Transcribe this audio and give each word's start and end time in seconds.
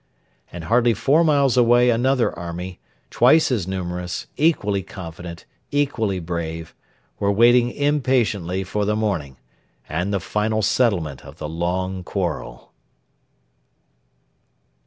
And 0.51 0.63
hardly 0.63 0.95
four 0.95 1.23
miles 1.23 1.57
away 1.57 1.91
another 1.91 2.33
army 2.33 2.79
twice 3.11 3.51
as 3.51 3.67
numerous, 3.67 4.25
equally 4.35 4.81
confident, 4.81 5.45
equally 5.69 6.17
brave 6.19 6.73
were 7.19 7.31
waiting 7.31 7.69
impatiently 7.69 8.63
for 8.63 8.83
the 8.83 8.95
morning 8.95 9.37
and 9.87 10.11
the 10.11 10.19
final 10.19 10.63
settlement 10.63 11.23
of 11.23 11.37
the 11.37 11.47
long 11.47 12.03
quarrel. 12.03 12.71